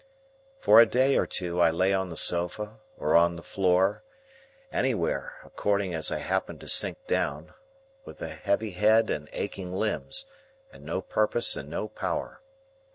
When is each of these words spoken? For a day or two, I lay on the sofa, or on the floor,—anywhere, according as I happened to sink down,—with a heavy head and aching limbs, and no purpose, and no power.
For 0.57 0.81
a 0.81 0.87
day 0.87 1.15
or 1.15 1.27
two, 1.27 1.59
I 1.61 1.69
lay 1.69 1.93
on 1.93 2.09
the 2.09 2.17
sofa, 2.17 2.79
or 2.97 3.15
on 3.15 3.35
the 3.35 3.43
floor,—anywhere, 3.43 5.33
according 5.43 5.93
as 5.93 6.11
I 6.11 6.17
happened 6.17 6.59
to 6.61 6.67
sink 6.67 6.97
down,—with 7.05 8.19
a 8.19 8.29
heavy 8.29 8.71
head 8.71 9.11
and 9.11 9.29
aching 9.31 9.71
limbs, 9.71 10.25
and 10.73 10.83
no 10.83 11.01
purpose, 11.03 11.55
and 11.55 11.69
no 11.69 11.87
power. 11.87 12.41